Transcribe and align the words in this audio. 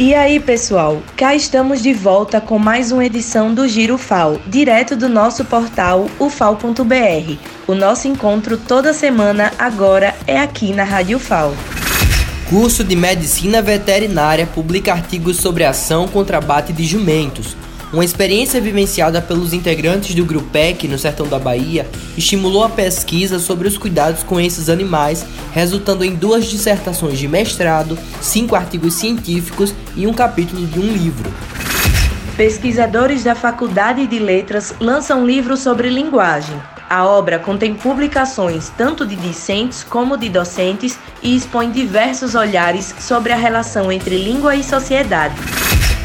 E 0.00 0.14
aí, 0.14 0.40
pessoal, 0.40 1.02
cá 1.14 1.34
estamos 1.34 1.82
de 1.82 1.92
volta 1.92 2.40
com 2.40 2.58
mais 2.58 2.90
uma 2.90 3.04
edição 3.04 3.52
do 3.52 3.68
Giro 3.68 3.98
FAO, 3.98 4.40
direto 4.46 4.96
do 4.96 5.10
nosso 5.10 5.44
portal 5.44 6.08
ufal.br. 6.18 7.36
O 7.68 7.74
nosso 7.74 8.08
encontro 8.08 8.56
toda 8.56 8.94
semana 8.94 9.52
agora 9.58 10.16
é 10.26 10.38
aqui 10.38 10.72
na 10.72 10.84
Rádio 10.84 11.18
FAO. 11.18 11.54
Curso 12.48 12.82
de 12.82 12.96
Medicina 12.96 13.60
Veterinária 13.60 14.46
publica 14.46 14.90
artigos 14.90 15.36
sobre 15.36 15.64
ação 15.64 16.08
contra 16.08 16.38
abate 16.38 16.72
de 16.72 16.86
jumentos. 16.86 17.54
Uma 17.92 18.04
experiência 18.04 18.60
vivenciada 18.60 19.20
pelos 19.20 19.52
integrantes 19.52 20.14
do 20.14 20.24
Grupec 20.24 20.86
no 20.86 20.96
sertão 20.96 21.26
da 21.26 21.40
Bahia 21.40 21.84
estimulou 22.16 22.62
a 22.62 22.68
pesquisa 22.68 23.40
sobre 23.40 23.66
os 23.66 23.76
cuidados 23.76 24.22
com 24.22 24.38
esses 24.40 24.68
animais, 24.68 25.26
resultando 25.52 26.04
em 26.04 26.14
duas 26.14 26.46
dissertações 26.46 27.18
de 27.18 27.26
mestrado, 27.26 27.98
cinco 28.20 28.54
artigos 28.54 28.94
científicos 28.94 29.74
e 29.96 30.06
um 30.06 30.12
capítulo 30.12 30.64
de 30.68 30.78
um 30.78 30.92
livro. 30.92 31.28
Pesquisadores 32.36 33.24
da 33.24 33.34
Faculdade 33.34 34.06
de 34.06 34.20
Letras 34.20 34.72
lançam 34.78 35.26
livro 35.26 35.56
sobre 35.56 35.88
linguagem. 35.88 36.56
A 36.88 37.04
obra 37.04 37.40
contém 37.40 37.74
publicações 37.74 38.70
tanto 38.76 39.04
de 39.04 39.16
discentes 39.16 39.82
como 39.82 40.16
de 40.16 40.28
docentes 40.28 40.96
e 41.20 41.34
expõe 41.34 41.72
diversos 41.72 42.36
olhares 42.36 42.94
sobre 43.00 43.32
a 43.32 43.36
relação 43.36 43.90
entre 43.90 44.16
língua 44.16 44.54
e 44.54 44.62
sociedade. 44.62 45.34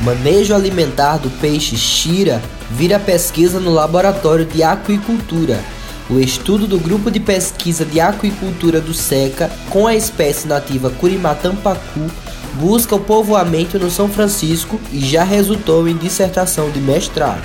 Manejo 0.05 0.53
alimentar 0.53 1.17
do 1.17 1.31
peixe 1.31 1.75
Shira 1.75 2.39
vira 2.69 2.99
pesquisa 2.99 3.59
no 3.59 3.71
Laboratório 3.71 4.45
de 4.45 4.61
Aquicultura. 4.61 5.59
O 6.07 6.19
estudo 6.19 6.67
do 6.67 6.77
Grupo 6.77 7.09
de 7.09 7.19
Pesquisa 7.19 7.83
de 7.83 7.99
Aquicultura 7.99 8.79
do 8.79 8.93
SECA 8.93 9.49
com 9.71 9.87
a 9.87 9.95
espécie 9.95 10.47
nativa 10.47 10.91
Curimatã-pacu 10.91 12.07
busca 12.53 12.95
o 12.95 12.99
povoamento 12.99 13.79
no 13.79 13.89
São 13.89 14.07
Francisco 14.07 14.79
e 14.91 14.99
já 14.99 15.23
resultou 15.23 15.87
em 15.87 15.97
dissertação 15.97 16.69
de 16.69 16.79
mestrado. 16.79 17.41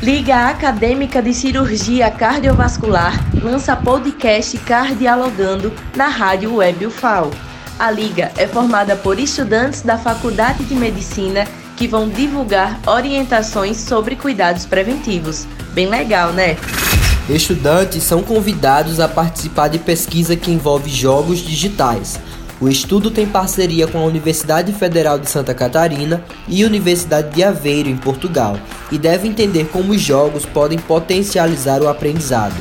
Liga 0.00 0.50
Acadêmica 0.50 1.20
de 1.20 1.34
Cirurgia 1.34 2.08
Cardiovascular 2.12 3.28
lança 3.42 3.74
podcast 3.74 4.56
Cardialogando 4.58 5.72
na 5.96 6.06
Rádio 6.06 6.54
Web 6.54 6.86
UFAO. 6.86 7.32
A 7.76 7.90
Liga 7.90 8.30
é 8.36 8.46
formada 8.46 8.94
por 8.94 9.18
estudantes 9.18 9.82
da 9.82 9.98
Faculdade 9.98 10.62
de 10.62 10.76
Medicina 10.76 11.44
que 11.76 11.86
vão 11.88 12.08
divulgar 12.08 12.80
orientações 12.86 13.76
sobre 13.76 14.16
cuidados 14.16 14.66
preventivos. 14.66 15.46
Bem 15.72 15.88
legal, 15.88 16.32
né? 16.32 16.56
Estudantes 17.28 18.02
são 18.02 18.22
convidados 18.22 18.98
a 19.00 19.08
participar 19.08 19.68
de 19.68 19.78
pesquisa 19.78 20.34
que 20.34 20.50
envolve 20.50 20.90
jogos 20.90 21.38
digitais. 21.38 22.18
O 22.60 22.68
estudo 22.68 23.10
tem 23.10 23.26
parceria 23.26 23.88
com 23.88 23.98
a 23.98 24.04
Universidade 24.04 24.72
Federal 24.72 25.18
de 25.18 25.28
Santa 25.28 25.52
Catarina 25.52 26.22
e 26.46 26.64
Universidade 26.64 27.34
de 27.34 27.42
Aveiro, 27.42 27.88
em 27.88 27.96
Portugal, 27.96 28.56
e 28.90 28.98
deve 28.98 29.26
entender 29.26 29.68
como 29.72 29.92
os 29.92 30.00
jogos 30.00 30.46
podem 30.46 30.78
potencializar 30.78 31.82
o 31.82 31.88
aprendizado. 31.88 32.54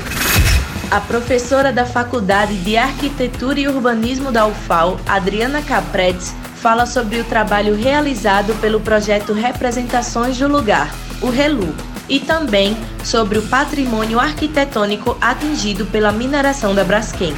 A 0.90 1.00
professora 1.00 1.72
da 1.72 1.86
Faculdade 1.86 2.56
de 2.58 2.78
Arquitetura 2.78 3.60
e 3.60 3.68
Urbanismo 3.68 4.32
da 4.32 4.46
UFAL, 4.48 5.00
Adriana 5.06 5.62
Capretes, 5.62 6.34
fala 6.62 6.86
sobre 6.86 7.20
o 7.20 7.24
trabalho 7.24 7.76
realizado 7.76 8.54
pelo 8.62 8.80
projeto 8.80 9.34
Representações 9.34 10.38
do 10.38 10.48
Lugar, 10.48 10.94
o 11.20 11.30
RELU, 11.30 11.74
e 12.08 12.20
também 12.20 12.78
sobre 13.04 13.40
o 13.40 13.42
patrimônio 13.48 14.20
arquitetônico 14.20 15.18
atingido 15.20 15.88
pela 15.88 16.12
mineração 16.12 16.76
da 16.76 16.84
Braskem. 16.84 17.34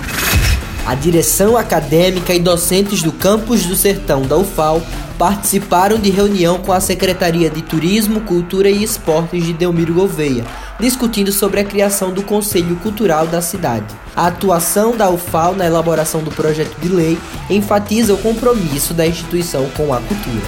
A 0.85 0.95
direção 0.95 1.55
acadêmica 1.55 2.33
e 2.33 2.39
docentes 2.39 3.01
do 3.01 3.13
campus 3.13 3.65
do 3.65 3.73
Sertão 3.73 4.23
da 4.23 4.35
UFAL 4.35 4.81
participaram 5.17 5.97
de 5.97 6.09
reunião 6.09 6.57
com 6.59 6.73
a 6.73 6.81
Secretaria 6.81 7.49
de 7.49 7.61
Turismo, 7.61 8.19
Cultura 8.21 8.69
e 8.69 8.83
Esportes 8.83 9.45
de 9.45 9.53
Delmiro 9.53 9.93
Gouveia, 9.93 10.43
discutindo 10.77 11.31
sobre 11.31 11.61
a 11.61 11.63
criação 11.63 12.11
do 12.11 12.21
Conselho 12.21 12.75
Cultural 12.77 13.25
da 13.25 13.41
cidade. 13.41 13.85
A 14.13 14.27
atuação 14.27 14.97
da 14.97 15.09
UFAL 15.09 15.55
na 15.55 15.65
elaboração 15.65 16.21
do 16.21 16.31
projeto 16.31 16.77
de 16.81 16.89
lei 16.89 17.17
enfatiza 17.49 18.13
o 18.13 18.17
compromisso 18.17 18.93
da 18.93 19.07
instituição 19.07 19.69
com 19.77 19.93
a 19.93 20.01
cultura. 20.01 20.45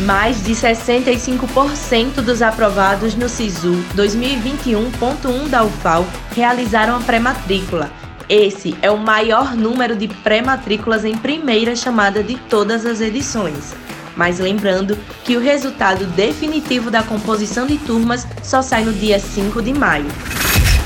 Mais 0.00 0.42
de 0.42 0.52
65% 0.54 2.14
dos 2.16 2.42
aprovados 2.42 3.14
no 3.14 3.28
SISU 3.28 3.76
2021.1 3.94 5.48
da 5.48 5.64
UFAL 5.64 6.04
realizaram 6.34 6.96
a 6.96 7.00
pré-matrícula 7.00 7.92
esse 8.28 8.76
é 8.82 8.90
o 8.90 8.98
maior 8.98 9.54
número 9.54 9.94
de 9.94 10.08
pré-matrículas 10.08 11.04
em 11.04 11.16
primeira 11.16 11.76
chamada 11.76 12.22
de 12.22 12.36
todas 12.36 12.84
as 12.84 13.00
edições. 13.00 13.74
Mas 14.16 14.38
lembrando 14.38 14.98
que 15.24 15.36
o 15.36 15.40
resultado 15.40 16.06
definitivo 16.06 16.90
da 16.90 17.02
composição 17.02 17.66
de 17.66 17.76
turmas 17.78 18.26
só 18.42 18.62
sai 18.62 18.84
no 18.84 18.92
dia 18.92 19.18
5 19.18 19.60
de 19.62 19.72
maio. 19.72 20.06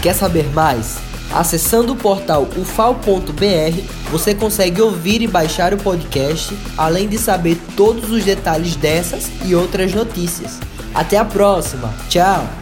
Quer 0.02 0.14
saber 0.14 0.48
mais? 0.52 0.98
Acessando 1.32 1.92
o 1.92 1.96
portal 1.96 2.48
ufal.br, 2.56 3.82
você 4.10 4.34
consegue 4.34 4.82
ouvir 4.82 5.22
e 5.22 5.28
baixar 5.28 5.72
o 5.72 5.78
podcast, 5.78 6.56
além 6.76 7.08
de 7.08 7.18
saber 7.18 7.56
todos 7.76 8.10
os 8.10 8.24
detalhes 8.24 8.74
dessas 8.74 9.30
e 9.44 9.54
outras 9.54 9.94
notícias. 9.94 10.58
Até 10.92 11.16
a 11.16 11.24
próxima! 11.24 11.94
Tchau! 12.08 12.59